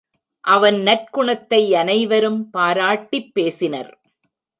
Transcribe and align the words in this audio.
அவன் 0.43 0.75
நற்குணத்தை 0.75 1.73
அனைவரும் 1.73 2.49
பாராட்டிப் 2.49 3.33
பேசினர். 3.33 3.91